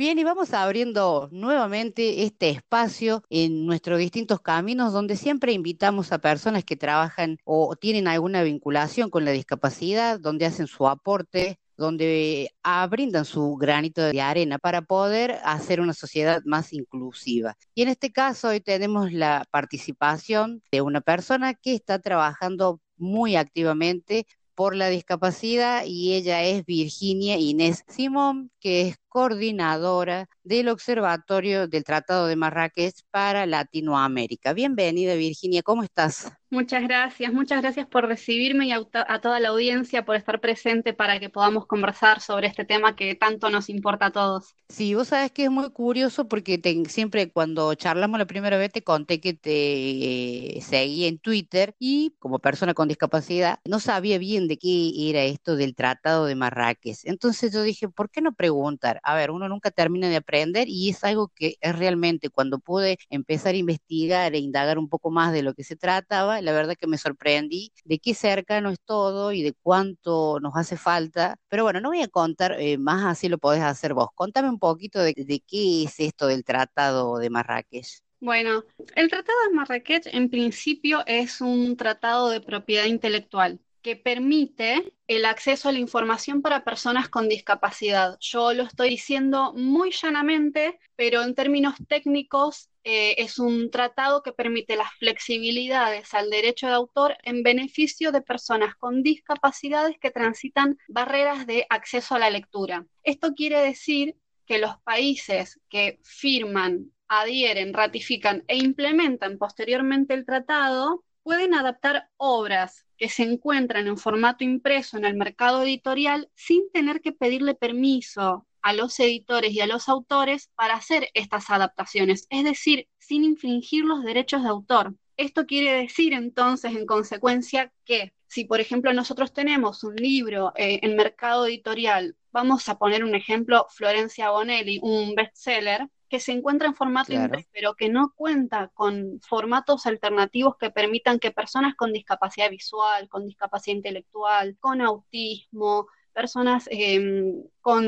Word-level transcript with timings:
Bien, 0.00 0.18
y 0.18 0.24
vamos 0.24 0.54
abriendo 0.54 1.28
nuevamente 1.30 2.22
este 2.22 2.48
espacio 2.48 3.22
en 3.28 3.66
nuestros 3.66 3.98
distintos 3.98 4.40
caminos 4.40 4.94
donde 4.94 5.14
siempre 5.14 5.52
invitamos 5.52 6.10
a 6.10 6.20
personas 6.20 6.64
que 6.64 6.74
trabajan 6.74 7.36
o 7.44 7.76
tienen 7.76 8.08
alguna 8.08 8.42
vinculación 8.42 9.10
con 9.10 9.26
la 9.26 9.32
discapacidad, 9.32 10.18
donde 10.18 10.46
hacen 10.46 10.68
su 10.68 10.88
aporte 10.88 11.60
donde 11.76 12.50
ah, 12.62 12.86
brindan 12.86 13.26
su 13.26 13.56
granito 13.56 14.00
de 14.00 14.22
arena 14.22 14.58
para 14.58 14.80
poder 14.80 15.36
hacer 15.44 15.82
una 15.82 15.92
sociedad 15.92 16.40
más 16.46 16.72
inclusiva. 16.72 17.58
Y 17.74 17.82
en 17.82 17.88
este 17.88 18.10
caso 18.10 18.48
hoy 18.48 18.60
tenemos 18.62 19.12
la 19.12 19.44
participación 19.50 20.62
de 20.72 20.80
una 20.80 21.02
persona 21.02 21.52
que 21.52 21.74
está 21.74 21.98
trabajando 21.98 22.80
muy 22.96 23.36
activamente 23.36 24.26
por 24.60 24.76
la 24.76 24.90
discapacidad 24.90 25.84
y 25.86 26.12
ella 26.12 26.42
es 26.42 26.66
Virginia 26.66 27.38
Inés 27.38 27.82
Simón, 27.88 28.50
que 28.60 28.88
es 28.88 28.98
coordinadora 29.10 30.28
del 30.44 30.68
Observatorio 30.68 31.68
del 31.68 31.84
Tratado 31.84 32.26
de 32.26 32.36
Marrakech 32.36 32.94
para 33.10 33.44
Latinoamérica. 33.44 34.52
Bienvenida 34.54 35.14
Virginia, 35.16 35.62
¿cómo 35.62 35.82
estás? 35.82 36.32
Muchas 36.52 36.82
gracias, 36.82 37.32
muchas 37.32 37.60
gracias 37.60 37.86
por 37.86 38.08
recibirme 38.08 38.66
y 38.66 38.72
a, 38.72 38.84
toda 39.20 39.38
la 39.38 39.50
audiencia 39.50 40.04
por 40.04 40.16
estar 40.16 40.40
presente 40.40 40.92
para 40.92 41.20
que 41.20 41.28
podamos 41.30 41.64
conversar 41.66 42.20
sobre 42.20 42.48
este 42.48 42.64
tema 42.64 42.96
que 42.96 43.14
tanto 43.14 43.50
nos 43.50 43.68
importa 43.68 44.06
a 44.06 44.10
todos. 44.10 44.56
Sí, 44.68 44.94
vos 44.94 45.08
sabes 45.08 45.30
que 45.30 45.44
es 45.44 45.50
muy 45.50 45.70
curioso 45.70 46.26
porque 46.26 46.60
siempre 46.88 47.30
cuando 47.30 47.72
charlamos 47.74 48.18
la 48.18 48.26
primera 48.26 48.56
vez 48.56 48.72
te 48.72 48.82
conté 48.82 49.20
que 49.20 49.34
te 49.34 50.56
eh, 50.56 50.60
seguí 50.60 51.06
en 51.06 51.20
Twitter 51.20 51.76
y 51.78 52.16
como 52.18 52.40
persona 52.40 52.74
con 52.74 52.88
discapacidad 52.88 53.60
no 53.64 53.78
sabía 53.78 54.18
bien 54.18 54.48
de 54.48 54.58
qué 54.58 54.90
era 55.08 55.22
esto 55.22 55.54
del 55.54 55.76
Tratado 55.76 56.26
de 56.26 56.34
Marrakech. 56.34 56.98
Entonces 57.04 57.52
yo 57.52 57.62
dije, 57.62 57.88
¿por 57.88 58.10
qué 58.10 58.22
no 58.22 58.32
preguntar? 58.32 58.99
A 59.02 59.14
ver, 59.14 59.30
uno 59.30 59.48
nunca 59.48 59.70
termina 59.70 60.08
de 60.08 60.16
aprender 60.16 60.68
y 60.68 60.90
es 60.90 61.02
algo 61.04 61.28
que 61.34 61.56
es 61.60 61.76
realmente 61.78 62.30
cuando 62.30 62.58
pude 62.58 62.98
empezar 63.10 63.54
a 63.54 63.58
investigar 63.58 64.34
e 64.34 64.38
indagar 64.38 64.78
un 64.78 64.88
poco 64.88 65.10
más 65.10 65.32
de 65.32 65.42
lo 65.42 65.54
que 65.54 65.64
se 65.64 65.76
trataba, 65.76 66.40
la 66.42 66.52
verdad 66.52 66.74
que 66.78 66.86
me 66.86 66.98
sorprendí 66.98 67.72
de 67.84 67.98
qué 67.98 68.14
cercano 68.14 68.70
es 68.70 68.78
todo 68.84 69.32
y 69.32 69.42
de 69.42 69.54
cuánto 69.62 70.38
nos 70.40 70.56
hace 70.56 70.76
falta. 70.76 71.36
Pero 71.48 71.64
bueno, 71.64 71.80
no 71.80 71.90
voy 71.90 72.02
a 72.02 72.08
contar 72.08 72.56
eh, 72.60 72.78
más, 72.78 73.04
así 73.04 73.28
lo 73.28 73.38
podés 73.38 73.62
hacer 73.62 73.94
vos. 73.94 74.08
Contame 74.14 74.48
un 74.48 74.58
poquito 74.58 75.00
de, 75.00 75.14
de 75.16 75.40
qué 75.46 75.84
es 75.84 76.00
esto 76.00 76.26
del 76.26 76.44
Tratado 76.44 77.18
de 77.18 77.30
Marrakech. 77.30 78.00
Bueno, 78.20 78.64
el 78.96 79.08
Tratado 79.08 79.38
de 79.48 79.54
Marrakech 79.54 80.06
en 80.12 80.28
principio 80.28 81.02
es 81.06 81.40
un 81.40 81.76
tratado 81.76 82.28
de 82.28 82.40
propiedad 82.42 82.84
intelectual 82.84 83.60
que 83.82 83.96
permite 83.96 84.92
el 85.06 85.24
acceso 85.24 85.68
a 85.68 85.72
la 85.72 85.78
información 85.78 86.42
para 86.42 86.64
personas 86.64 87.08
con 87.08 87.28
discapacidad. 87.28 88.16
Yo 88.20 88.52
lo 88.52 88.64
estoy 88.64 88.90
diciendo 88.90 89.52
muy 89.54 89.90
llanamente, 89.90 90.78
pero 90.96 91.22
en 91.22 91.34
términos 91.34 91.74
técnicos 91.88 92.68
eh, 92.84 93.14
es 93.18 93.38
un 93.38 93.70
tratado 93.70 94.22
que 94.22 94.32
permite 94.32 94.76
las 94.76 94.92
flexibilidades 94.94 96.14
al 96.14 96.30
derecho 96.30 96.66
de 96.66 96.74
autor 96.74 97.16
en 97.22 97.42
beneficio 97.42 98.12
de 98.12 98.22
personas 98.22 98.74
con 98.76 99.02
discapacidades 99.02 99.98
que 99.98 100.10
transitan 100.10 100.78
barreras 100.88 101.46
de 101.46 101.66
acceso 101.68 102.14
a 102.14 102.18
la 102.18 102.30
lectura. 102.30 102.86
Esto 103.02 103.34
quiere 103.34 103.60
decir 103.60 104.16
que 104.46 104.58
los 104.58 104.78
países 104.82 105.60
que 105.68 106.00
firman, 106.02 106.90
adhieren, 107.06 107.74
ratifican 107.74 108.44
e 108.48 108.56
implementan 108.56 109.38
posteriormente 109.38 110.14
el 110.14 110.24
tratado 110.24 111.04
pueden 111.22 111.54
adaptar 111.54 112.08
obras 112.16 112.86
que 112.96 113.08
se 113.08 113.22
encuentran 113.22 113.86
en 113.86 113.96
formato 113.96 114.44
impreso 114.44 114.96
en 114.98 115.04
el 115.04 115.14
mercado 115.14 115.62
editorial 115.62 116.30
sin 116.34 116.70
tener 116.72 117.00
que 117.00 117.12
pedirle 117.12 117.54
permiso 117.54 118.46
a 118.62 118.72
los 118.72 118.98
editores 119.00 119.52
y 119.52 119.60
a 119.60 119.66
los 119.66 119.88
autores 119.88 120.50
para 120.54 120.74
hacer 120.74 121.08
estas 121.14 121.50
adaptaciones, 121.50 122.26
es 122.30 122.44
decir, 122.44 122.88
sin 122.98 123.24
infringir 123.24 123.84
los 123.84 124.04
derechos 124.04 124.42
de 124.42 124.48
autor. 124.48 124.94
Esto 125.16 125.46
quiere 125.46 125.72
decir 125.72 126.12
entonces, 126.12 126.74
en 126.74 126.86
consecuencia, 126.86 127.72
que 127.84 128.12
si, 128.26 128.44
por 128.44 128.60
ejemplo, 128.60 128.92
nosotros 128.92 129.32
tenemos 129.32 129.82
un 129.82 129.96
libro 129.96 130.52
eh, 130.56 130.80
en 130.82 130.96
mercado 130.96 131.46
editorial, 131.46 132.16
vamos 132.32 132.68
a 132.68 132.78
poner 132.78 133.02
un 133.02 133.14
ejemplo, 133.14 133.66
Florencia 133.70 134.30
Bonelli, 134.30 134.78
un 134.82 135.14
bestseller, 135.14 135.88
que 136.10 136.20
se 136.20 136.32
encuentra 136.32 136.66
en 136.66 136.74
formato 136.74 137.12
impreso, 137.12 137.48
pero 137.52 137.74
que 137.74 137.88
no 137.88 138.12
cuenta 138.14 138.68
con 138.74 139.20
formatos 139.20 139.86
alternativos 139.86 140.56
que 140.58 140.70
permitan 140.70 141.20
que 141.20 141.30
personas 141.30 141.76
con 141.76 141.92
discapacidad 141.92 142.50
visual, 142.50 143.08
con 143.08 143.24
discapacidad 143.24 143.76
intelectual, 143.76 144.56
con 144.58 144.82
autismo, 144.82 145.86
personas 146.12 146.68
em, 146.72 147.44
con 147.60 147.84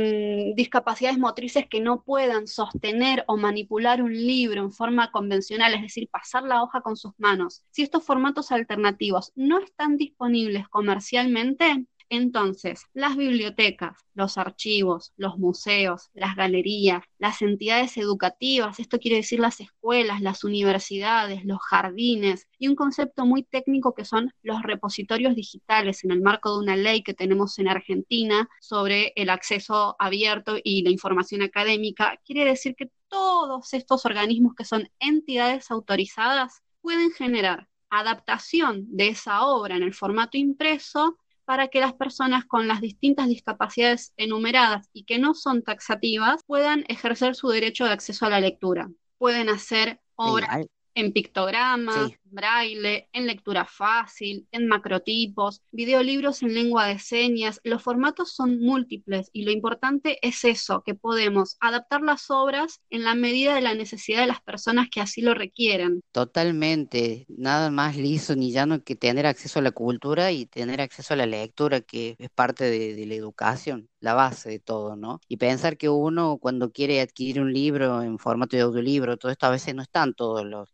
discapacidades 0.55 1.19
motrices 1.19 1.67
que 1.69 1.81
no 1.81 2.03
puedan 2.05 2.47
sostener 2.47 3.25
o 3.27 3.37
manipular 3.37 4.03
un 4.03 4.13
libro 4.13 4.63
en 4.63 4.73
forma 4.73 5.11
convencional, 5.11 5.75
es 5.75 5.83
decir, 5.83 6.09
pasar 6.09 6.45
la 6.45 6.63
hoja 6.63 6.81
con 6.81 6.97
sus 6.97 7.13
manos. 7.19 7.65
Si 7.71 7.83
estos 7.83 8.05
formatos 8.05 8.53
alternativos 8.53 9.33
no 9.35 9.59
están 9.59 9.97
disponibles 9.97 10.69
comercialmente, 10.69 11.87
entonces, 12.13 12.85
las 12.93 13.17
bibliotecas, 13.17 13.97
los 14.13 14.37
archivos, 14.37 15.15
los 15.17 15.39
museos, 15.39 16.11
las 16.13 16.37
galerías, 16.37 17.03
las 17.19 17.41
entidades 17.41 17.97
educativas, 17.97 18.79
esto 18.79 18.99
quiere 18.99 19.17
decir 19.17 19.41
las 19.41 19.61
escuelas, 19.61 20.21
las 20.21 20.45
universidades, 20.45 21.43
los 21.47 21.61
jardines, 21.63 22.49
y 22.59 22.69
un 22.69 22.77
concepto 22.77 23.25
muy 23.25 23.45
técnico 23.45 23.95
que 23.95 24.05
son 24.05 24.31
los 24.43 24.61
repositorios 24.61 25.35
digitales 25.35 26.05
en 26.05 26.11
el 26.11 26.21
marco 26.21 26.53
de 26.53 26.59
una 26.63 26.77
ley 26.77 27.03
que 27.03 27.15
tenemos 27.15 27.59
en 27.59 27.69
Argentina 27.69 28.47
sobre 28.61 29.15
el 29.17 29.31
acceso 29.31 29.97
abierto 29.99 30.57
y 30.63 30.83
la 30.83 30.91
información 30.91 31.41
académica, 31.41 32.21
quiere 32.27 32.45
decir 32.45 32.75
que 32.77 32.91
todos 33.09 33.73
estos 33.73 34.05
organismos 34.05 34.55
que 34.55 34.67
son 34.67 34.87
entidades 34.99 35.71
autorizadas 35.71 36.61
pueden 36.83 37.11
generar 37.13 37.69
adaptación 37.89 38.85
de 38.89 39.09
esa 39.09 39.47
obra 39.47 39.77
en 39.77 39.83
el 39.83 39.95
formato 39.95 40.37
impreso 40.37 41.19
para 41.45 41.69
que 41.69 41.81
las 41.81 41.93
personas 41.93 42.45
con 42.45 42.69
las 42.69 42.81
distintas 42.81 43.29
discapacidades 43.29 44.13
enumeradas 44.17 44.89
y 44.93 45.05
que 45.05 45.19
no 45.19 45.35
son 45.35 45.63
taxativas 45.63 46.41
puedan 46.47 46.85
ejercer 46.89 47.35
su 47.35 47.49
derecho 47.49 47.85
de 47.85 47.93
acceso 47.93 48.27
a 48.27 48.31
la 48.31 48.41
lectura. 48.41 48.91
Pueden 49.19 49.49
hacer 49.49 50.01
obras 50.17 50.67
en 50.95 51.13
pictograma, 51.13 52.11
braille, 52.33 53.09
en 53.13 53.27
lectura 53.27 53.65
fácil, 53.65 54.47
en 54.51 54.67
macrotipos, 54.67 55.63
videolibros 55.71 56.43
en 56.43 56.55
lengua 56.55 56.87
de 56.87 56.99
señas. 56.99 57.61
Los 57.65 57.83
formatos 57.83 58.33
son 58.33 58.61
múltiples 58.61 59.31
y 59.33 59.45
lo 59.45 59.51
importante 59.51 60.19
es 60.27 60.45
eso, 60.45 60.83
que 60.85 60.95
podemos 60.95 61.57
adaptar 61.61 62.03
las 62.03 62.31
obras 62.31 62.81
en 62.91 63.05
la 63.05 63.15
medida 63.15 63.55
de 63.55 63.61
la 63.61 63.75
necesidad 63.75 64.21
de 64.21 64.27
las 64.27 64.41
personas 64.41 64.89
que 64.91 65.01
así 65.01 65.21
lo 65.21 65.35
requieren. 65.35 66.01
Totalmente, 66.13 67.27
nada 67.29 67.71
más 67.71 67.97
liso 67.97 68.35
ni 68.35 68.53
llano 68.53 68.83
que 68.83 68.97
tener 68.97 69.27
acceso 69.27 69.59
a 69.59 69.63
la 69.63 69.71
cultura 69.71 70.33
y 70.33 70.47
tener 70.47 70.81
acceso 70.81 71.15
a 71.15 71.17
la 71.17 71.27
lectura, 71.27 71.81
que 71.81 72.17
es 72.19 72.31
parte 72.31 72.65
de, 72.65 73.07
la 73.07 73.15
educación, 73.15 73.89
la 74.01 74.15
base 74.15 74.51
de 74.51 74.59
todo, 74.59 74.97
¿no? 74.97 75.21
Y 75.29 75.37
pensar 75.37 75.77
que 75.77 75.89
uno 75.89 76.39
cuando 76.39 76.73
quiere 76.73 77.01
adquirir 77.01 77.41
un 77.41 77.53
libro 77.53 78.03
en 78.03 78.19
formato 78.19 78.57
de 78.57 78.63
audiolibro, 78.63 79.17
todo 79.17 79.33
esto 79.33 79.47
a 79.47 79.51
veces 79.51 79.75
no 79.75 79.83
están 79.83 80.15
todos 80.15 80.45
los 80.45 80.73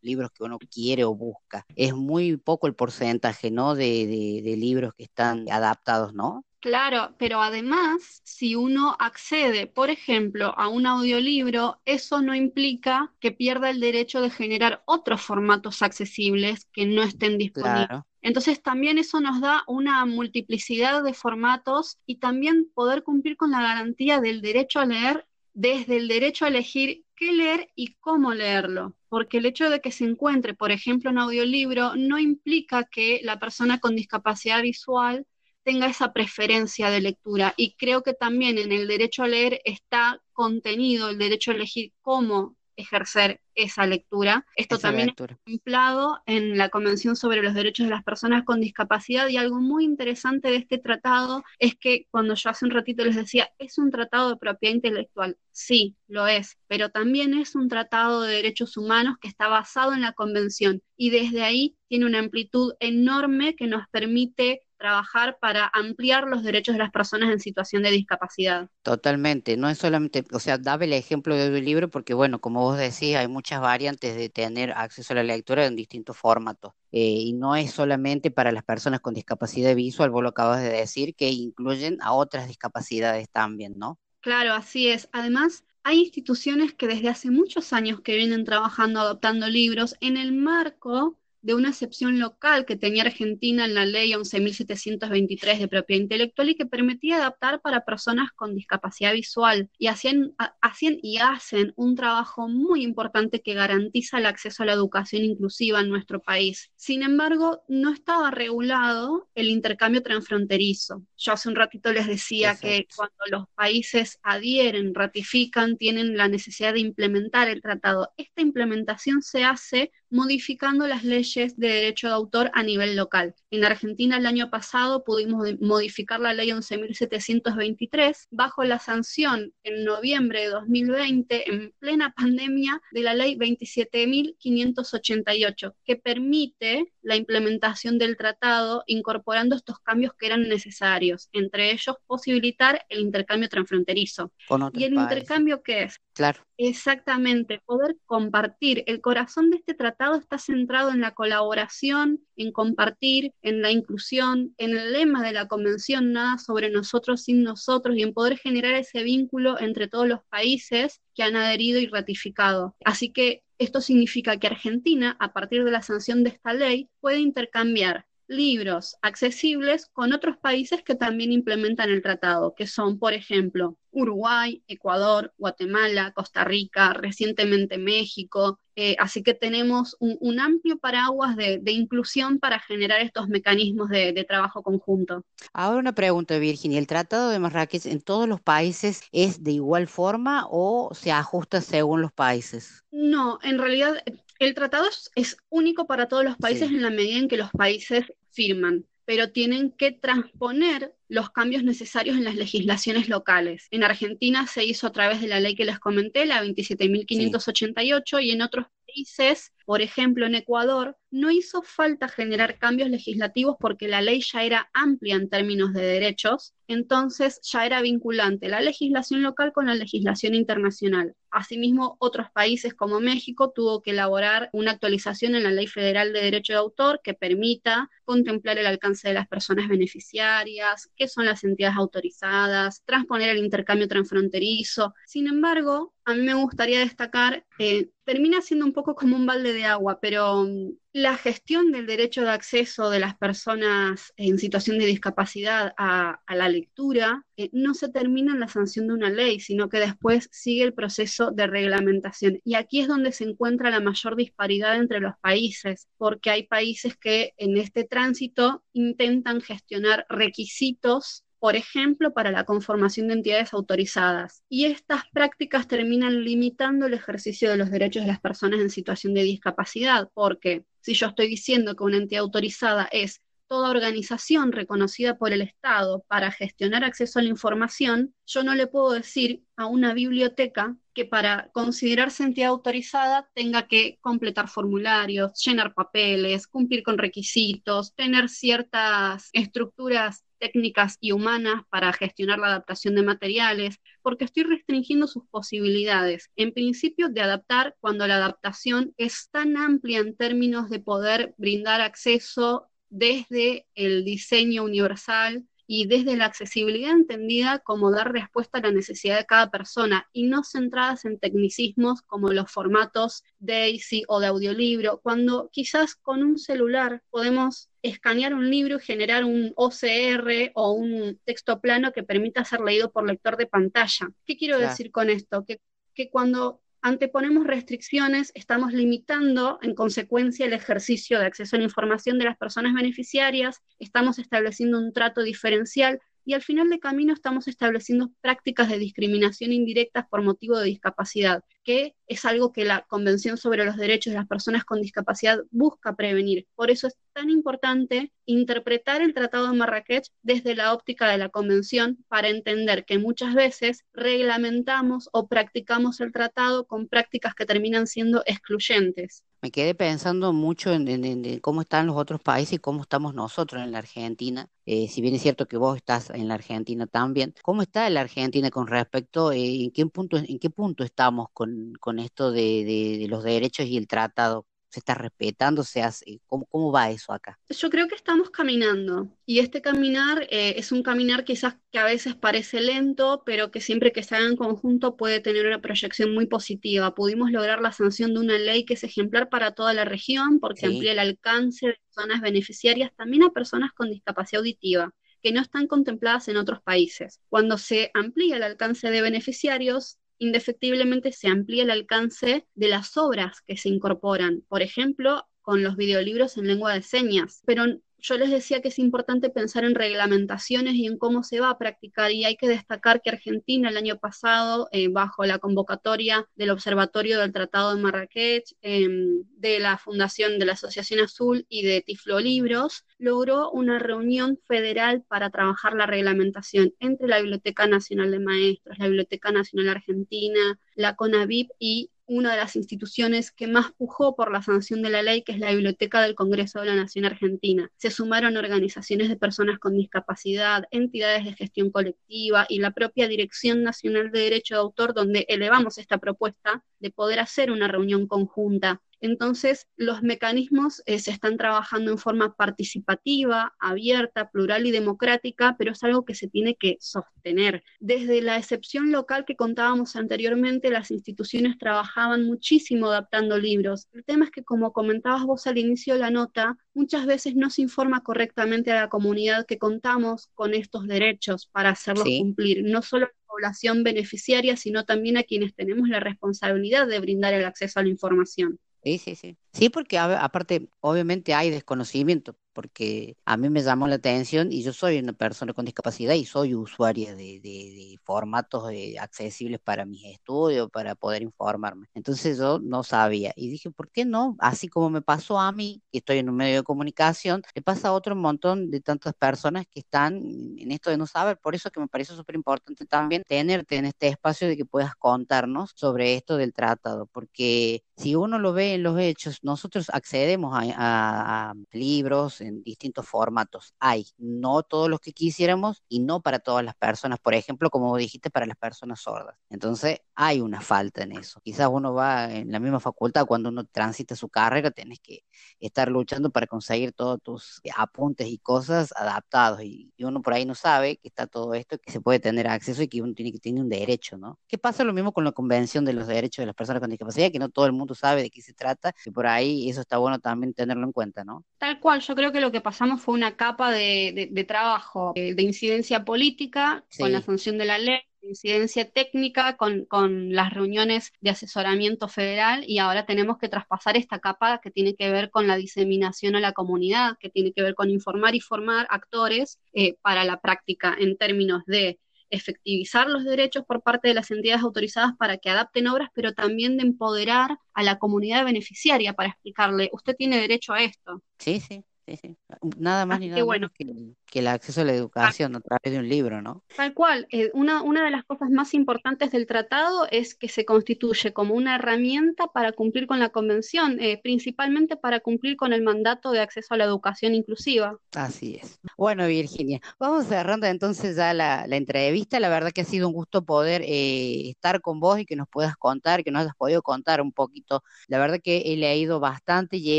libros 0.00 0.30
que 0.32 0.44
uno 0.44 0.58
quiere 0.58 0.97
o 1.04 1.14
busca. 1.14 1.66
Es 1.76 1.94
muy 1.94 2.36
poco 2.36 2.66
el 2.66 2.74
porcentaje, 2.74 3.50
¿no? 3.50 3.74
De, 3.74 4.42
de, 4.44 4.56
libros 4.56 4.92
que 4.94 5.04
están 5.04 5.50
adaptados, 5.50 6.14
¿no? 6.14 6.44
Claro, 6.60 7.14
pero 7.18 7.40
además, 7.40 8.20
si 8.24 8.56
uno 8.56 8.96
accede, 8.98 9.68
por 9.68 9.90
ejemplo, 9.90 10.52
a 10.58 10.68
un 10.68 10.86
audiolibro, 10.86 11.80
eso 11.84 12.20
no 12.20 12.34
implica 12.34 13.12
que 13.20 13.30
pierda 13.30 13.70
el 13.70 13.78
derecho 13.78 14.20
de 14.20 14.30
generar 14.30 14.82
otros 14.84 15.20
formatos 15.20 15.82
accesibles 15.82 16.66
que 16.72 16.84
no 16.86 17.04
estén 17.04 17.38
disponibles. 17.38 18.00
Entonces 18.22 18.60
también 18.60 18.98
eso 18.98 19.20
nos 19.20 19.40
da 19.40 19.62
una 19.68 20.04
multiplicidad 20.04 21.04
de 21.04 21.14
formatos 21.14 21.98
y 22.06 22.16
también 22.16 22.68
poder 22.74 23.04
cumplir 23.04 23.36
con 23.36 23.52
la 23.52 23.62
garantía 23.62 24.20
del 24.20 24.42
derecho 24.42 24.80
a 24.80 24.86
leer 24.86 25.26
desde 25.54 25.96
el 25.96 26.08
derecho 26.08 26.44
a 26.44 26.48
elegir 26.48 27.04
qué 27.18 27.32
leer 27.32 27.70
y 27.74 27.94
cómo 27.96 28.32
leerlo, 28.34 28.96
porque 29.08 29.38
el 29.38 29.46
hecho 29.46 29.70
de 29.70 29.80
que 29.80 29.90
se 29.92 30.04
encuentre, 30.04 30.54
por 30.54 30.70
ejemplo, 30.70 31.10
un 31.10 31.18
audiolibro 31.18 31.96
no 31.96 32.18
implica 32.18 32.84
que 32.84 33.20
la 33.24 33.38
persona 33.40 33.80
con 33.80 33.96
discapacidad 33.96 34.62
visual 34.62 35.26
tenga 35.64 35.86
esa 35.88 36.12
preferencia 36.12 36.90
de 36.90 37.00
lectura. 37.00 37.54
Y 37.56 37.74
creo 37.76 38.02
que 38.02 38.14
también 38.14 38.58
en 38.58 38.72
el 38.72 38.88
derecho 38.88 39.22
a 39.24 39.28
leer 39.28 39.60
está 39.64 40.22
contenido 40.32 41.10
el 41.10 41.18
derecho 41.18 41.50
a 41.50 41.54
elegir 41.54 41.92
cómo 42.00 42.56
ejercer 42.78 43.40
esa 43.54 43.86
lectura. 43.86 44.46
Esto 44.56 44.78
también 44.78 45.10
es 45.10 45.16
contemplado 45.16 46.22
en 46.26 46.56
la 46.56 46.68
Convención 46.68 47.16
sobre 47.16 47.42
los 47.42 47.52
Derechos 47.52 47.86
de 47.86 47.90
las 47.90 48.04
Personas 48.04 48.44
con 48.44 48.60
Discapacidad 48.60 49.28
y 49.28 49.36
algo 49.36 49.60
muy 49.60 49.84
interesante 49.84 50.48
de 50.48 50.56
este 50.56 50.78
tratado 50.78 51.44
es 51.58 51.74
que 51.74 52.06
cuando 52.10 52.34
yo 52.34 52.50
hace 52.50 52.64
un 52.64 52.70
ratito 52.70 53.04
les 53.04 53.16
decía, 53.16 53.50
es 53.58 53.78
un 53.78 53.90
tratado 53.90 54.30
de 54.30 54.36
propiedad 54.36 54.74
intelectual. 54.74 55.36
Sí, 55.50 55.96
lo 56.06 56.28
es, 56.28 56.56
pero 56.68 56.90
también 56.90 57.34
es 57.34 57.56
un 57.56 57.68
tratado 57.68 58.22
de 58.22 58.36
derechos 58.36 58.76
humanos 58.76 59.16
que 59.20 59.28
está 59.28 59.48
basado 59.48 59.92
en 59.92 60.02
la 60.02 60.12
Convención 60.12 60.80
y 60.96 61.10
desde 61.10 61.42
ahí 61.42 61.76
tiene 61.88 62.06
una 62.06 62.20
amplitud 62.20 62.74
enorme 62.78 63.56
que 63.56 63.66
nos 63.66 63.88
permite 63.88 64.62
trabajar 64.78 65.38
para 65.40 65.70
ampliar 65.72 66.26
los 66.28 66.42
derechos 66.42 66.74
de 66.74 66.78
las 66.78 66.90
personas 66.90 67.30
en 67.30 67.40
situación 67.40 67.82
de 67.82 67.90
discapacidad. 67.90 68.70
Totalmente, 68.82 69.56
no 69.58 69.68
es 69.68 69.76
solamente, 69.76 70.24
o 70.32 70.38
sea, 70.40 70.56
dame 70.56 70.86
el 70.86 70.94
ejemplo 70.94 71.34
de 71.34 71.60
libro 71.60 71.90
porque, 71.90 72.14
bueno, 72.14 72.40
como 72.40 72.62
vos 72.62 72.78
decís, 72.78 73.16
hay 73.16 73.28
muchas 73.28 73.60
variantes 73.60 74.16
de 74.16 74.30
tener 74.30 74.70
acceso 74.72 75.12
a 75.12 75.16
la 75.16 75.24
lectura 75.24 75.66
en 75.66 75.76
distintos 75.76 76.16
formatos. 76.16 76.72
Eh, 76.90 77.00
y 77.00 77.32
no 77.34 77.54
es 77.54 77.72
solamente 77.72 78.30
para 78.30 78.50
las 78.50 78.64
personas 78.64 79.00
con 79.00 79.12
discapacidad 79.12 79.74
visual, 79.74 80.10
vos 80.10 80.22
lo 80.22 80.30
acabas 80.30 80.62
de 80.62 80.70
decir, 80.70 81.14
que 81.14 81.28
incluyen 81.28 81.98
a 82.00 82.12
otras 82.12 82.48
discapacidades 82.48 83.28
también, 83.28 83.74
¿no? 83.76 83.98
Claro, 84.20 84.54
así 84.54 84.88
es. 84.88 85.08
Además, 85.12 85.64
hay 85.82 86.00
instituciones 86.00 86.74
que 86.74 86.86
desde 86.86 87.08
hace 87.08 87.30
muchos 87.30 87.72
años 87.72 88.00
que 88.00 88.16
vienen 88.16 88.44
trabajando 88.44 89.00
adoptando 89.00 89.48
libros 89.48 89.96
en 90.00 90.16
el 90.16 90.32
marco 90.32 91.17
de 91.42 91.54
una 91.54 91.70
excepción 91.70 92.18
local 92.18 92.64
que 92.66 92.76
tenía 92.76 93.02
Argentina 93.02 93.64
en 93.64 93.74
la 93.74 93.86
ley 93.86 94.12
11.723 94.12 95.58
de 95.58 95.68
propiedad 95.68 96.02
intelectual 96.02 96.50
y 96.50 96.54
que 96.56 96.66
permitía 96.66 97.16
adaptar 97.16 97.60
para 97.60 97.84
personas 97.84 98.30
con 98.32 98.54
discapacidad 98.54 99.12
visual 99.12 99.70
y 99.78 99.86
hacían, 99.86 100.34
hacían 100.60 100.98
y 101.02 101.18
hacen 101.18 101.72
un 101.76 101.94
trabajo 101.94 102.48
muy 102.48 102.82
importante 102.82 103.40
que 103.40 103.54
garantiza 103.54 104.18
el 104.18 104.26
acceso 104.26 104.62
a 104.62 104.66
la 104.66 104.72
educación 104.72 105.24
inclusiva 105.24 105.80
en 105.80 105.88
nuestro 105.88 106.20
país. 106.20 106.70
Sin 106.76 107.02
embargo, 107.02 107.62
no 107.68 107.92
estaba 107.92 108.30
regulado 108.30 109.28
el 109.34 109.48
intercambio 109.48 110.02
transfronterizo. 110.02 111.02
Yo 111.16 111.32
hace 111.32 111.48
un 111.48 111.56
ratito 111.56 111.92
les 111.92 112.06
decía 112.06 112.56
que 112.56 112.86
cuando 112.94 113.16
los 113.30 113.48
países 113.54 114.18
adhieren, 114.22 114.94
ratifican, 114.94 115.76
tienen 115.76 116.16
la 116.16 116.28
necesidad 116.28 116.74
de 116.74 116.80
implementar 116.80 117.48
el 117.48 117.62
tratado. 117.62 118.12
Esta 118.16 118.42
implementación 118.42 119.22
se 119.22 119.44
hace 119.44 119.92
modificando 120.10 120.86
las 120.86 121.02
leyes 121.04 121.56
de 121.56 121.68
derecho 121.68 122.08
de 122.08 122.14
autor 122.14 122.50
a 122.54 122.62
nivel 122.62 122.96
local. 122.96 123.34
En 123.50 123.64
Argentina 123.64 124.16
el 124.16 124.24
año 124.26 124.48
pasado 124.50 125.04
pudimos 125.04 125.46
modificar 125.60 126.20
la 126.20 126.32
ley 126.34 126.50
11.723 126.50 128.26
bajo 128.30 128.64
la 128.64 128.78
sanción 128.78 129.52
en 129.62 129.84
noviembre 129.84 130.42
de 130.42 130.48
2020, 130.48 131.50
en 131.50 131.72
plena 131.78 132.12
pandemia, 132.16 132.80
de 132.92 133.02
la 133.02 133.14
ley 133.14 133.36
27.588, 133.36 135.74
que 135.84 135.96
permite 135.96 136.92
la 137.02 137.16
implementación 137.16 137.98
del 137.98 138.16
tratado 138.16 138.84
incorporando 138.86 139.56
estos 139.56 139.80
cambios 139.80 140.12
que 140.14 140.26
eran 140.26 140.48
necesarios, 140.48 141.28
entre 141.32 141.72
ellos 141.72 141.96
posibilitar 142.06 142.86
el 142.88 143.00
intercambio 143.00 143.48
transfronterizo. 143.48 144.32
¿Y 144.74 144.84
el 144.84 144.94
intercambio 144.94 145.62
qué 145.62 145.82
es? 145.84 146.00
Claro. 146.12 146.44
Exactamente, 146.56 147.60
poder 147.64 147.96
compartir. 148.04 148.84
El 148.86 149.00
corazón 149.00 149.50
de 149.50 149.56
este 149.58 149.74
tratado 149.74 149.97
está 150.16 150.38
centrado 150.38 150.90
en 150.90 151.00
la 151.00 151.12
colaboración, 151.12 152.20
en 152.36 152.52
compartir, 152.52 153.32
en 153.42 153.62
la 153.62 153.70
inclusión, 153.70 154.54
en 154.58 154.76
el 154.76 154.92
lema 154.92 155.22
de 155.22 155.32
la 155.32 155.48
convención, 155.48 156.12
nada 156.12 156.38
sobre 156.38 156.70
nosotros 156.70 157.22
sin 157.24 157.42
nosotros, 157.42 157.96
y 157.96 158.02
en 158.02 158.14
poder 158.14 158.38
generar 158.38 158.74
ese 158.74 159.02
vínculo 159.02 159.58
entre 159.60 159.88
todos 159.88 160.06
los 160.06 160.20
países 160.30 161.00
que 161.14 161.22
han 161.22 161.36
adherido 161.36 161.80
y 161.80 161.86
ratificado. 161.86 162.76
Así 162.84 163.12
que 163.12 163.42
esto 163.58 163.80
significa 163.80 164.36
que 164.38 164.46
Argentina, 164.46 165.16
a 165.18 165.32
partir 165.32 165.64
de 165.64 165.72
la 165.72 165.82
sanción 165.82 166.22
de 166.22 166.30
esta 166.30 166.52
ley, 166.52 166.88
puede 167.00 167.18
intercambiar 167.18 168.06
libros 168.28 168.96
accesibles 169.02 169.86
con 169.86 170.12
otros 170.12 170.36
países 170.36 170.82
que 170.82 170.94
también 170.94 171.32
implementan 171.32 171.90
el 171.90 172.02
tratado, 172.02 172.54
que 172.54 172.66
son, 172.66 172.98
por 172.98 173.14
ejemplo, 173.14 173.76
Uruguay, 173.90 174.62
Ecuador, 174.68 175.32
Guatemala, 175.38 176.12
Costa 176.12 176.44
Rica, 176.44 176.92
recientemente 176.92 177.78
México. 177.78 178.60
Eh, 178.76 178.94
así 179.00 179.24
que 179.24 179.34
tenemos 179.34 179.96
un, 179.98 180.38
amplio 180.38 180.78
paraguas 180.78 181.34
de, 181.34 181.60
inclusión 181.72 182.38
para 182.38 182.60
generar 182.60 183.00
estos 183.00 183.28
mecanismos 183.28 183.88
de, 183.88 184.12
de, 184.12 184.24
trabajo 184.24 184.62
conjunto. 184.62 185.24
Ahora 185.52 185.80
una 185.80 185.94
pregunta, 185.94 186.38
Virginia. 186.38 186.78
¿El 186.78 186.86
Tratado 186.86 187.30
de 187.30 187.40
Marrakech 187.40 187.86
en 187.86 188.00
todos 188.00 188.28
los 188.28 188.40
países 188.40 189.02
es 189.10 189.42
de 189.42 189.52
igual 189.52 189.88
forma 189.88 190.46
o 190.48 190.90
se 190.94 191.10
ajusta 191.10 191.60
según 191.60 192.02
los 192.02 192.12
países? 192.12 192.84
No, 192.92 193.40
en 193.42 193.58
realidad 193.58 193.96
el 194.38 194.54
tratado 194.54 194.86
es, 195.14 195.36
único 195.48 195.86
para 195.86 196.08
todos 196.08 196.24
los 196.24 196.36
países 196.36 196.70
en 196.70 196.82
la 196.82 196.90
medida 196.90 197.18
en 197.18 197.28
que 197.28 197.36
los 197.36 197.50
países 197.50 198.04
firman, 198.30 198.86
pero 199.04 199.30
tienen 199.30 199.72
que 199.72 199.92
transponer 199.92 200.94
los 201.08 201.30
cambios 201.30 201.64
necesarios 201.64 202.16
en 202.16 202.24
las 202.24 202.36
legislaciones 202.36 203.08
locales. 203.08 203.66
En 203.70 203.82
Argentina 203.82 204.46
se 204.46 204.64
hizo 204.64 204.86
a 204.86 204.92
través 204.92 205.20
de 205.20 205.28
la 205.28 205.40
ley 205.40 205.54
que 205.54 205.64
les 205.64 205.78
comenté, 205.78 206.26
la 206.26 206.44
27.588, 206.44 208.22
y 208.22 208.30
en 208.30 208.42
otros 208.42 208.66
países, 208.86 209.52
por 209.68 209.82
ejemplo 209.82 210.24
en 210.24 210.34
Ecuador, 210.34 210.96
no 211.10 211.30
hizo 211.30 211.60
falta 211.60 212.08
generar 212.08 212.58
cambios 212.58 212.88
legislativos 212.88 213.56
porque 213.60 213.86
la 213.86 214.00
ley 214.00 214.22
ya 214.22 214.42
era 214.42 214.70
amplia 214.72 215.16
en 215.16 215.28
términos 215.28 215.74
de 215.74 215.82
derechos, 215.82 216.54
entonces 216.68 217.38
ya 217.42 217.66
era 217.66 217.82
vinculante 217.82 218.48
la 218.48 218.62
legislación 218.62 219.22
local 219.22 219.52
con 219.52 219.66
la 219.66 219.74
legislación 219.74 220.34
internacional. 220.34 221.14
Asimismo, 221.30 221.96
otros 222.00 222.30
países 222.30 222.72
como 222.72 223.00
México 223.00 223.52
tuvo 223.54 223.82
que 223.82 223.90
elaborar 223.90 224.48
una 224.52 224.72
actualización 224.72 225.34
en 225.34 225.42
la 225.42 225.50
Ley 225.50 225.66
Federal 225.66 226.14
de 226.14 226.22
Derecho 226.22 226.54
de 226.54 226.58
Autor 226.60 227.00
que 227.04 227.12
permita 227.12 227.90
contemplar 228.04 228.56
el 228.56 228.66
alcance 228.66 229.08
de 229.08 229.14
las 229.14 229.28
personas 229.28 229.68
beneficiarias, 229.68 230.90
qué 230.96 231.08
son 231.08 231.26
las 231.26 231.44
entidades 231.44 231.76
autorizadas, 231.76 232.82
transponer 232.86 233.28
el 233.28 233.44
intercambio 233.44 233.88
transfronterizo. 233.88 234.94
Sin 235.06 235.26
embargo, 235.26 235.92
a 236.08 236.14
mí 236.14 236.22
me 236.22 236.32
gustaría 236.32 236.80
destacar, 236.80 237.44
eh, 237.58 237.90
termina 238.04 238.40
siendo 238.40 238.64
un 238.64 238.72
poco 238.72 238.94
como 238.94 239.16
un 239.16 239.26
balde 239.26 239.52
de 239.52 239.57
agua, 239.64 239.98
pero 240.00 240.44
mm, 240.44 240.72
la 240.92 241.16
gestión 241.16 241.70
del 241.70 241.86
derecho 241.86 242.22
de 242.22 242.30
acceso 242.30 242.90
de 242.90 242.98
las 242.98 243.16
personas 243.16 244.12
en 244.16 244.38
situación 244.38 244.78
de 244.78 244.86
discapacidad 244.86 245.74
a, 245.76 246.20
la 246.28 246.48
lectura 246.48 247.24
eh, 247.36 247.50
no 247.52 247.74
se 247.74 247.88
termina 247.88 248.32
en 248.32 248.40
la 248.40 248.48
sanción 248.48 248.88
de 248.88 248.94
una 248.94 249.10
ley, 249.10 249.40
sino 249.40 249.68
que 249.68 249.78
después 249.78 250.28
sigue 250.32 250.64
el 250.64 250.74
proceso 250.74 251.30
de 251.30 251.46
reglamentación. 251.46 252.40
Y 252.44 252.54
aquí 252.54 252.80
es 252.80 252.88
donde 252.88 253.12
se 253.12 253.24
encuentra 253.24 253.70
la 253.70 253.80
mayor 253.80 254.16
disparidad 254.16 254.76
entre 254.76 255.00
los 255.00 255.14
países, 255.20 255.88
porque 255.96 256.30
hay 256.30 256.46
países 256.46 256.96
que 256.96 257.34
en 257.36 257.56
este 257.56 257.84
tránsito 257.84 258.64
intentan 258.72 259.40
gestionar 259.40 260.06
requisitos 260.08 261.24
por 261.38 261.56
ejemplo, 261.56 262.12
para 262.12 262.30
la 262.30 262.44
conformación 262.44 263.08
de 263.08 263.14
entidades 263.14 263.52
autorizadas. 263.52 264.42
Y 264.48 264.66
estas 264.66 265.02
prácticas 265.12 265.68
terminan 265.68 266.24
limitando 266.24 266.86
el 266.86 266.94
ejercicio 266.94 267.50
de 267.50 267.56
los 267.56 267.70
derechos 267.70 268.02
de 268.02 268.08
las 268.08 268.20
personas 268.20 268.60
en 268.60 268.70
situación 268.70 269.14
de 269.14 269.22
discapacidad, 269.22 270.10
porque 270.14 270.64
si 270.80 270.94
yo 270.94 271.08
estoy 271.08 271.28
diciendo 271.28 271.76
que 271.76 271.84
una 271.84 271.98
entidad 271.98 272.22
autorizada 272.22 272.88
es 272.92 273.20
toda 273.48 273.70
organización 273.70 274.52
reconocida 274.52 275.16
por 275.16 275.32
el 275.32 275.40
Estado 275.40 276.04
para 276.06 276.30
gestionar 276.30 276.84
acceso 276.84 277.18
a 277.18 277.22
la 277.22 277.30
información, 277.30 278.14
yo 278.26 278.44
no 278.44 278.54
le 278.54 278.66
puedo 278.66 278.92
decir 278.92 279.42
a 279.56 279.66
una 279.66 279.94
biblioteca 279.94 280.76
que 280.94 281.06
para 281.06 281.50
considerarse 281.52 282.22
entidad 282.22 282.50
autorizada 282.50 283.28
tenga 283.34 283.66
que 283.66 283.98
completar 284.00 284.48
formularios, 284.48 285.32
llenar 285.42 285.74
papeles, 285.74 286.46
cumplir 286.46 286.82
con 286.82 286.98
requisitos, 286.98 287.94
tener 287.94 288.28
ciertas 288.28 289.30
estructuras 289.32 290.24
técnicas 290.38 290.96
y 291.00 291.12
humanas 291.12 291.62
para 291.70 291.92
gestionar 291.92 292.38
la 292.38 292.48
adaptación 292.48 292.94
de 292.94 293.02
materiales, 293.02 293.80
porque 294.02 294.24
estoy 294.24 294.44
restringiendo 294.44 295.06
sus 295.06 295.24
posibilidades, 295.28 296.30
en 296.36 296.52
principio 296.52 297.08
de 297.08 297.20
adaptar 297.20 297.76
cuando 297.80 298.06
la 298.06 298.16
adaptación 298.16 298.94
es 298.96 299.28
tan 299.30 299.56
amplia 299.56 299.98
en 299.98 300.16
términos 300.16 300.70
de 300.70 300.80
poder 300.80 301.34
brindar 301.36 301.80
acceso 301.80 302.68
desde 302.88 303.66
el 303.74 304.04
diseño 304.04 304.64
universal 304.64 305.44
y 305.70 305.86
desde 305.86 306.16
la 306.16 306.24
accesibilidad 306.24 306.92
entendida 306.92 307.58
como 307.58 307.90
dar 307.90 308.10
respuesta 308.10 308.58
a 308.58 308.62
la 308.62 308.72
necesidad 308.72 309.18
de 309.18 309.26
cada 309.26 309.50
persona 309.50 310.08
y 310.14 310.24
no 310.24 310.42
centradas 310.42 311.04
en 311.04 311.18
tecnicismos 311.18 312.00
como 312.00 312.30
los 312.32 312.50
formatos 312.50 313.22
DAISY 313.38 314.04
o 314.08 314.18
de 314.18 314.28
audiolibro, 314.28 314.98
cuando 315.02 315.50
quizás 315.52 315.94
con 315.94 316.22
un 316.22 316.38
celular 316.38 317.02
podemos 317.10 317.68
escanear 317.82 318.32
un 318.32 318.50
libro 318.50 318.78
y 318.78 318.80
generar 318.80 319.26
un 319.26 319.52
OCR 319.56 320.52
o 320.54 320.72
un 320.72 321.20
texto 321.26 321.60
plano 321.60 321.92
que 321.92 322.02
permita 322.02 322.46
ser 322.46 322.60
leído 322.60 322.90
por 322.90 323.06
lector 323.06 323.36
de 323.36 323.46
pantalla. 323.46 324.08
¿Qué 324.24 324.38
quiero 324.38 324.58
decir 324.58 324.90
con 324.90 325.10
esto? 325.10 325.44
Que, 325.44 325.60
que 325.94 326.08
cuando 326.08 326.62
anteponemos 326.82 327.46
restricciones, 327.46 328.30
estamos 328.34 328.72
limitando 328.72 329.58
en 329.62 329.74
consecuencia 329.74 330.46
el 330.46 330.52
ejercicio 330.52 331.18
de 331.18 331.26
acceso 331.26 331.56
a 331.56 331.58
la 331.58 331.64
información 331.64 332.18
de 332.18 332.26
las 332.26 332.36
personas 332.36 332.74
beneficiarias, 332.74 333.60
estamos 333.78 334.18
estableciendo 334.18 334.78
un 334.78 334.92
trato 334.92 335.22
diferencial 335.22 336.00
y 336.24 336.34
al 336.34 336.42
final 336.42 336.68
de 336.68 336.78
camino 336.78 337.14
estamos 337.14 337.48
estableciendo 337.48 338.12
prácticas 338.20 338.68
de 338.68 338.78
discriminación 338.78 339.52
indirectas 339.52 340.06
por 340.08 340.22
motivo 340.22 340.58
de 340.58 340.66
discapacidad, 340.66 341.42
que 341.68 341.94
es 342.06 342.24
algo 342.24 342.50
que 342.50 342.64
la 342.64 342.86
Convención 342.88 343.36
sobre 343.36 343.66
los 343.66 343.76
Derechos 343.76 344.14
de 344.14 344.18
las 344.18 344.26
Personas 344.26 344.64
con 344.64 344.80
Discapacidad 344.80 345.40
busca 345.50 345.94
prevenir. 345.94 346.46
Por 346.54 346.70
eso 346.70 346.86
es 346.86 346.96
tan 347.12 347.28
importante 347.28 348.10
interpretar 348.24 349.02
el 349.02 349.12
Tratado 349.12 349.50
de 349.50 349.58
Marrakech 349.58 350.06
desde 350.22 350.54
la 350.54 350.72
óptica 350.72 351.10
de 351.10 351.18
la 351.18 351.28
Convención 351.28 351.98
para 352.08 352.28
entender 352.28 352.86
que 352.86 352.98
muchas 352.98 353.34
veces 353.34 353.84
reglamentamos 353.92 355.10
o 355.12 355.28
practicamos 355.28 356.00
el 356.00 356.10
tratado 356.10 356.66
con 356.66 356.88
prácticas 356.88 357.34
que 357.34 357.44
terminan 357.44 357.86
siendo 357.86 358.22
excluyentes. 358.24 359.24
Me 359.40 359.50
quedé 359.52 359.74
pensando 359.74 360.32
mucho 360.32 360.72
en, 360.72 361.40
cómo 361.40 361.60
están 361.60 361.86
los 361.86 361.96
otros 361.96 362.20
países 362.20 362.54
y 362.54 362.58
cómo 362.58 362.82
estamos 362.82 363.14
nosotros 363.14 363.62
en 363.62 363.70
la 363.70 363.78
Argentina. 363.78 364.48
Eh, 364.66 364.88
si 364.88 365.00
bien 365.00 365.14
es 365.14 365.22
cierto 365.22 365.46
que 365.46 365.56
vos 365.56 365.76
estás 365.76 366.10
en 366.10 366.26
la 366.26 366.34
Argentina 366.34 366.86
también, 366.86 367.34
¿cómo 367.42 367.62
está 367.62 367.88
la 367.88 368.00
Argentina 368.00 368.50
con 368.50 368.66
respecto, 368.66 369.30
eh, 369.30 369.62
en, 369.62 369.70
qué 369.70 369.86
punto, 369.86 370.16
en 370.16 370.38
qué 370.40 370.50
punto 370.50 370.82
estamos 370.82 371.28
con, 371.32 371.57
con 371.80 371.98
esto 371.98 372.32
de, 372.32 372.98
de 373.00 373.06
los 373.08 373.24
derechos 373.24 373.66
y 373.66 373.76
el 373.76 373.86
tratado? 373.88 374.46
se 374.70 374.80
está 374.80 374.94
respetando, 374.94 375.64
se 375.64 375.82
hace, 375.82 376.20
¿cómo, 376.26 376.44
cómo 376.46 376.70
va 376.70 376.90
eso 376.90 377.12
acá? 377.12 377.38
Yo 377.48 377.70
creo 377.70 377.88
que 377.88 377.94
estamos 377.94 378.30
caminando 378.30 379.08
y 379.24 379.38
este 379.38 379.62
caminar 379.62 380.26
eh, 380.30 380.54
es 380.56 380.72
un 380.72 380.82
caminar 380.82 381.24
quizás 381.24 381.56
que 381.72 381.78
a 381.78 381.84
veces 381.84 382.14
parece 382.14 382.60
lento, 382.60 383.22
pero 383.24 383.50
que 383.50 383.60
siempre 383.60 383.92
que 383.92 384.02
se 384.02 384.16
haga 384.16 384.26
en 384.26 384.36
conjunto 384.36 384.96
puede 384.96 385.20
tener 385.20 385.46
una 385.46 385.60
proyección 385.60 386.12
muy 386.12 386.26
positiva. 386.26 386.94
Pudimos 386.94 387.30
lograr 387.30 387.62
la 387.62 387.72
sanción 387.72 388.12
de 388.14 388.20
una 388.20 388.38
ley 388.38 388.64
que 388.64 388.74
es 388.74 388.84
ejemplar 388.84 389.30
para 389.30 389.52
toda 389.52 389.72
la 389.72 389.84
región 389.84 390.38
porque 390.38 390.66
amplía 390.66 390.92
el 390.92 390.98
alcance 390.98 391.66
de 391.68 391.78
zonas 391.88 392.20
beneficiarias 392.20 392.92
también 392.94 393.22
a 393.22 393.30
personas 393.30 393.72
con 393.72 393.90
discapacidad 393.90 394.40
auditiva 394.40 394.92
que 395.22 395.32
no 395.32 395.40
están 395.40 395.66
contempladas 395.66 396.28
en 396.28 396.36
otros 396.36 396.62
países. 396.62 397.20
Cuando 397.28 397.58
se 397.58 397.90
amplía 397.94 398.36
el 398.36 398.44
alcance 398.44 398.88
de 398.88 399.02
beneficiarios, 399.02 399.98
indefectiblemente 400.18 401.12
se 401.12 401.28
amplía 401.28 401.62
el 401.62 401.70
alcance 401.70 402.46
de 402.54 402.68
las 402.68 402.96
obras 402.96 403.40
que 403.42 403.56
se 403.56 403.68
incorporan, 403.68 404.42
por 404.48 404.62
ejemplo, 404.62 405.26
con 405.40 405.62
los 405.62 405.76
videolibros 405.76 406.36
en 406.36 406.46
lengua 406.46 406.74
de 406.74 406.82
señas, 406.82 407.42
pero 407.46 407.64
yo 408.00 408.16
les 408.16 408.30
decía 408.30 408.60
que 408.62 408.68
es 408.68 408.78
importante 408.78 409.30
pensar 409.30 409.64
en 409.64 409.74
reglamentaciones 409.74 410.74
y 410.74 410.86
en 410.86 410.98
cómo 410.98 411.22
se 411.22 411.40
va 411.40 411.50
a 411.50 411.58
practicar 411.58 412.12
y 412.12 412.24
hay 412.24 412.36
que 412.36 412.48
destacar 412.48 413.02
que 413.02 413.10
Argentina 413.10 413.68
el 413.68 413.76
año 413.76 413.98
pasado, 413.98 414.68
eh, 414.72 414.88
bajo 414.88 415.24
la 415.24 415.38
convocatoria 415.38 416.28
del 416.36 416.50
Observatorio 416.50 417.18
del 417.20 417.32
Tratado 417.32 417.74
de 417.74 417.82
Marrakech, 417.82 418.54
em, 418.62 419.24
de 419.36 419.58
la 419.58 419.78
Fundación 419.78 420.38
de 420.38 420.46
la 420.46 420.52
Asociación 420.52 421.00
Azul 421.00 421.46
y 421.48 421.62
de 421.62 421.82
Tiflo 421.82 422.20
Libros, 422.20 422.84
logró 422.98 423.50
una 423.50 423.78
reunión 423.78 424.38
federal 424.46 425.02
para 425.08 425.30
trabajar 425.30 425.74
la 425.74 425.86
reglamentación 425.86 426.74
entre 426.80 427.08
la 427.08 427.20
Biblioteca 427.20 427.66
Nacional 427.66 428.10
de 428.10 428.20
Maestros, 428.20 428.78
la 428.78 428.86
Biblioteca 428.86 429.32
Nacional 429.32 429.68
Argentina, 429.68 430.58
la 430.74 430.94
CONAVIP 430.94 431.50
y 431.58 431.90
una 432.08 432.32
de 432.32 432.38
las 432.38 432.56
instituciones 432.56 433.30
que 433.30 433.46
más 433.46 433.70
pujó 433.72 434.16
por 434.16 434.32
la 434.32 434.42
sanción 434.42 434.82
de 434.82 434.90
la 434.90 435.02
ley, 435.02 435.22
que 435.22 435.32
es 435.32 435.38
la 435.38 435.50
Biblioteca 435.50 436.00
del 436.00 436.14
Congreso 436.14 436.60
de 436.60 436.66
la 436.66 436.74
Nación 436.74 437.04
Argentina. 437.04 437.70
Se 437.76 437.90
sumaron 437.90 438.36
organizaciones 438.36 439.10
de 439.10 439.16
personas 439.16 439.58
con 439.58 439.76
discapacidad, 439.76 440.64
entidades 440.70 441.26
de 441.26 441.34
gestión 441.34 441.70
colectiva 441.70 442.46
y 442.48 442.60
la 442.60 442.70
propia 442.70 443.08
Dirección 443.08 443.62
Nacional 443.62 444.10
de 444.10 444.20
Derecho 444.20 444.54
de 444.54 444.60
Autor, 444.60 444.94
donde 444.94 445.26
elevamos 445.28 445.76
esta 445.76 445.98
propuesta 445.98 446.64
de 446.80 446.90
poder 446.90 447.20
hacer 447.20 447.50
una 447.50 447.68
reunión 447.68 448.06
conjunta 448.06 448.80
entonces, 449.00 449.68
los 449.76 450.02
mecanismos 450.02 450.82
eh, 450.86 450.98
se 450.98 451.12
están 451.12 451.36
trabajando 451.36 451.90
en 451.92 451.98
forma 451.98 452.34
participativa, 452.34 453.54
abierta, 453.60 454.30
plural 454.30 454.66
y 454.66 454.72
democrática, 454.72 455.54
pero 455.58 455.72
es 455.72 455.82
algo 455.84 456.04
que 456.04 456.14
se 456.14 456.28
tiene 456.28 456.56
que 456.56 456.78
sostener. 456.80 457.62
Desde 457.78 458.20
la 458.22 458.36
excepción 458.36 458.90
local 458.90 459.24
que 459.24 459.36
contábamos 459.36 459.94
anteriormente, 459.94 460.70
las 460.70 460.90
instituciones 460.90 461.58
trabajaban 461.58 462.24
muchísimo 462.24 462.88
adaptando 462.88 463.38
libros. 463.38 463.86
El 463.92 464.04
tema 464.04 464.24
es 464.24 464.30
que, 464.32 464.42
como 464.42 464.72
comentabas 464.72 465.24
vos 465.24 465.46
al 465.46 465.58
inicio 465.58 465.94
de 465.94 466.00
la 466.00 466.10
nota, 466.10 466.56
muchas 466.74 467.06
veces 467.06 467.36
no 467.36 467.50
se 467.50 467.62
informa 467.62 468.02
correctamente 468.02 468.72
a 468.72 468.80
la 468.80 468.88
comunidad 468.88 469.46
que 469.46 469.58
contamos 469.58 470.28
con 470.34 470.54
estos 470.54 470.86
derechos 470.86 471.46
para 471.46 471.70
hacerlos 471.70 472.08
cumplir, 472.18 472.64
no 472.64 472.82
solo 472.82 473.06
a 473.06 473.08
la 473.08 473.26
población 473.26 473.84
beneficiaria, 473.84 474.56
sino 474.56 474.84
también 474.84 475.16
a 475.16 475.22
quienes 475.22 475.54
tenemos 475.54 475.88
la 475.88 476.00
responsabilidad 476.00 476.88
de 476.88 476.98
brindar 476.98 477.34
el 477.34 477.44
acceso 477.44 477.78
a 477.78 477.82
la 477.84 477.90
información. 477.90 478.58
Sí, 478.82 478.98
sí, 478.98 479.16
sí. 479.16 479.36
Sí, 479.52 479.68
porque 479.70 479.98
aparte, 479.98 480.68
obviamente 480.80 481.34
hay 481.34 481.50
desconocimiento, 481.50 482.36
porque 482.52 483.16
a 483.24 483.36
mí 483.36 483.50
me 483.50 483.62
llamó 483.62 483.86
la 483.88 483.96
atención 483.96 484.52
y 484.52 484.62
yo 484.62 484.72
soy 484.72 484.98
una 484.98 485.12
persona 485.12 485.52
con 485.52 485.64
discapacidad 485.64 486.14
y 486.14 486.24
soy 486.24 486.54
usuaria 486.54 487.14
de, 487.14 487.40
de, 487.40 487.96
formatos 488.02 488.70
eh, 488.72 488.98
accesibles 488.98 489.60
para 489.60 489.84
mis 489.84 490.04
estudios, 490.04 490.70
para 490.70 490.94
poder 490.94 491.22
informarme. 491.22 491.86
Entonces 491.94 492.38
yo 492.38 492.58
no 492.58 492.82
sabía 492.82 493.32
y 493.36 493.48
dije, 493.50 493.70
¿por 493.70 493.90
qué 493.90 494.04
no? 494.04 494.36
Así 494.38 494.68
como 494.68 494.90
me 494.90 495.02
pasó 495.02 495.38
a 495.38 495.52
mí, 495.52 495.82
que 495.92 495.98
estoy 495.98 496.18
en 496.18 496.30
un 496.30 496.36
medio 496.36 496.56
de 496.56 496.62
comunicación, 496.62 497.42
le 497.54 497.62
pasa 497.62 497.88
a 497.88 497.92
otro 497.92 498.16
montón 498.16 498.70
de 498.70 498.80
tantas 498.80 499.14
personas 499.14 499.66
que 499.70 499.80
están 499.80 500.16
en 500.16 500.72
esto 500.72 500.90
de 500.90 500.96
no 500.96 501.06
saber. 501.06 501.38
Por 501.38 501.54
eso 501.54 501.70
que 501.70 501.80
me 501.80 501.88
parece 501.88 502.14
súper 502.14 502.34
importante 502.34 502.86
también 502.86 503.22
tenerte 503.26 503.76
en 503.76 503.86
este 503.86 504.08
espacio 504.08 504.48
de 504.48 504.56
que 504.56 504.64
puedas 504.64 504.94
contarnos 504.96 505.72
sobre 505.74 506.14
esto 506.14 506.36
del 506.36 506.52
tratado, 506.52 507.06
porque 507.06 507.82
si 507.96 508.14
uno 508.14 508.38
lo 508.38 508.52
ve 508.52 508.74
en 508.74 508.82
los 508.82 508.98
hechos, 508.98 509.38
nosotros 509.42 509.90
accedemos 509.92 510.54
a, 510.54 511.50
a 511.50 511.54
libros, 511.72 512.40
en 512.48 512.62
distintos 512.62 513.06
formatos. 513.06 513.74
Hay, 513.78 514.06
no 514.18 514.62
todos 514.62 514.88
los 514.88 515.00
que 515.00 515.12
quisiéramos 515.12 515.82
y 515.88 516.00
no 516.00 516.20
para 516.20 516.38
todas 516.38 516.64
las 516.64 516.74
personas, 516.74 517.18
por 517.20 517.34
ejemplo, 517.34 517.70
como 517.70 517.96
dijiste, 517.96 518.30
para 518.30 518.46
las 518.46 518.56
personas 518.56 519.00
sordas. 519.00 519.36
Entonces, 519.50 520.00
hay 520.14 520.40
una 520.40 520.60
falta 520.60 521.02
en 521.04 521.12
eso. 521.12 521.40
Quizás 521.42 521.68
uno 521.70 521.94
va 521.94 522.32
en 522.32 522.50
la 522.50 522.60
misma 522.60 522.80
facultad, 522.80 523.26
cuando 523.26 523.50
uno 523.50 523.64
transita 523.64 524.16
su 524.16 524.28
carrera, 524.28 524.70
tenés 524.70 525.00
que 525.00 525.20
estar 525.60 525.88
luchando 525.88 526.30
para 526.30 526.46
conseguir 526.46 526.92
todos 526.92 527.20
tus 527.22 527.60
apuntes 527.76 528.28
y 528.28 528.38
cosas 528.38 528.92
adaptados 528.96 529.62
y, 529.62 529.92
uno 529.98 530.22
por 530.22 530.32
ahí 530.32 530.46
no 530.46 530.54
sabe 530.54 530.96
que 530.96 531.08
está 531.08 531.26
todo 531.26 531.52
esto, 531.54 531.78
que 531.78 531.92
se 531.92 532.00
puede 532.00 532.18
tener 532.18 532.48
acceso 532.48 532.82
y 532.82 532.88
que 532.88 533.02
uno 533.02 533.12
tiene 533.12 533.30
que 533.30 533.38
tener 533.38 533.62
un 533.62 533.68
derecho, 533.68 534.16
¿no? 534.16 534.38
¿Qué 534.48 534.56
pasa 534.56 534.84
lo 534.84 534.94
mismo 534.94 535.12
con 535.12 535.24
la 535.24 535.32
Convención 535.32 535.84
de 535.84 535.92
los 535.92 536.06
Derechos 536.06 536.42
de 536.42 536.46
las 536.46 536.54
Personas 536.54 536.80
con 536.80 536.88
Discapacidad? 536.88 537.30
Que 537.30 537.38
no 537.38 537.50
todo 537.50 537.66
el 537.66 537.72
mundo 537.72 537.94
sabe 537.94 538.22
de 538.22 538.30
qué 538.30 538.40
se 538.40 538.54
trata 538.54 538.94
y 539.04 539.10
por 539.10 539.26
ahí 539.26 539.68
eso 539.68 539.82
está 539.82 539.98
bueno 539.98 540.18
también 540.18 540.54
tenerlo 540.54 540.84
en 540.84 540.92
cuenta, 540.92 541.24
¿no? 541.24 541.44
Tal 541.58 541.78
cual, 541.80 542.00
yo 542.00 542.14
creo 542.14 542.27
que 542.32 542.40
lo 542.40 542.52
que 542.52 542.60
pasamos 542.60 543.00
fue 543.00 543.14
una 543.14 543.36
capa 543.36 543.70
de, 543.70 544.44
trabajo, 544.46 545.12
de, 545.14 545.42
incidencia 545.42 546.04
política 546.04 546.84
con 546.98 547.12
la 547.12 547.20
función 547.20 547.58
de 547.58 547.64
la 547.64 547.78
ley, 547.78 548.00
de 548.22 548.28
incidencia 548.28 548.90
técnica 548.90 549.56
con, 549.56 549.84
con, 549.84 550.32
las 550.32 550.52
reuniones 550.52 551.12
de 551.20 551.30
asesoramiento 551.30 552.08
federal 552.08 552.64
y 552.66 552.78
ahora 552.78 553.06
tenemos 553.06 553.38
que 553.38 553.48
traspasar 553.48 553.96
esta 553.96 554.18
capa 554.18 554.60
que 554.60 554.70
tiene 554.70 554.94
que 554.94 555.10
ver 555.10 555.30
con 555.30 555.46
la 555.46 555.56
diseminación 555.56 556.36
a 556.36 556.40
la 556.40 556.52
comunidad, 556.52 557.16
que 557.18 557.30
tiene 557.30 557.52
que 557.52 557.62
ver 557.62 557.74
con 557.74 557.90
informar 557.90 558.34
y 558.34 558.40
formar 558.40 558.86
actores 558.90 559.60
eh, 559.72 559.96
para 560.02 560.24
la 560.24 560.40
práctica 560.40 560.96
en 560.98 561.16
términos 561.16 561.62
de 561.66 561.98
efectivizar 562.30 563.08
los 563.08 563.24
derechos 563.24 563.64
por 563.64 563.82
parte 563.82 564.08
de 564.08 564.14
las 564.14 564.30
entidades 564.30 564.62
autorizadas 564.62 565.12
para 565.18 565.38
que 565.38 565.50
adapten 565.50 565.86
obras, 565.88 566.10
pero 566.14 566.34
también 566.34 566.76
de 566.76 566.82
empoderar 566.84 567.58
a 567.72 567.82
la 567.82 567.98
comunidad 567.98 568.44
beneficiaria 568.44 569.14
para 569.14 569.30
explicarle, 569.30 569.90
usted 569.92 570.14
tiene 570.16 570.38
derecho 570.38 570.72
a 570.72 570.82
esto. 570.82 571.22
Sí, 571.38 571.60
sí. 571.60 571.84
Nada 572.78 573.06
más 573.06 573.20
ni 573.20 573.28
nada 573.28 573.44
menos 573.44 573.70
que, 573.72 573.86
que, 574.26 574.38
el 574.38 574.46
acceso 574.48 574.80
a 574.80 574.84
la 574.84 574.94
educación 574.94 575.56
a 575.56 575.60
través 575.60 575.92
de 575.92 575.98
un 575.98 576.08
libro, 576.08 576.42
¿no? 576.42 576.64
Tal 576.76 576.94
cual. 576.94 577.26
Eh, 577.30 577.50
una, 577.54 577.82
una 577.82 578.04
de 578.04 578.10
las 578.10 578.24
cosas 578.24 578.50
más 578.50 578.74
importantes 578.74 579.30
del 579.32 579.46
tratado 579.46 580.06
es 580.10 580.34
que 580.34 580.48
se 580.48 580.64
constituye 580.64 581.32
como 581.32 581.54
una 581.54 581.76
herramienta 581.76 582.46
para 582.48 582.72
cumplir 582.72 583.06
con 583.06 583.18
la 583.18 583.30
convención, 583.30 584.00
eh, 584.00 584.20
principalmente 584.22 584.96
para 584.96 585.20
cumplir 585.20 585.56
con 585.56 585.72
el 585.72 585.82
mandato 585.82 586.30
de 586.30 586.40
acceso 586.40 586.74
a 586.74 586.76
la 586.76 586.84
educación 586.84 587.34
inclusiva. 587.34 587.98
Así 588.14 588.58
es. 588.62 588.80
Bueno, 588.96 589.26
Virginia, 589.26 589.80
vamos 589.98 590.26
cerrando 590.26 590.66
entonces 590.66 591.16
ya 591.16 591.34
la, 591.34 591.66
la 591.66 591.76
entrevista. 591.76 592.40
La 592.40 592.48
verdad 592.48 592.72
que 592.72 592.82
ha 592.82 592.84
sido 592.84 593.08
un 593.08 593.14
gusto 593.14 593.44
poder 593.44 593.82
eh, 593.82 594.50
estar 594.50 594.80
con 594.80 595.00
vos 595.00 595.18
y 595.20 595.26
que 595.26 595.36
nos 595.36 595.48
puedas 595.48 595.76
contar, 595.76 596.24
que 596.24 596.30
nos 596.30 596.42
hayas 596.42 596.56
podido 596.56 596.82
contar 596.82 597.20
un 597.20 597.32
poquito. 597.32 597.82
La 598.08 598.18
verdad 598.18 598.40
que 598.42 598.62
he 598.66 598.76
leído 598.76 599.20
bastante 599.20 599.76
y 599.76 599.98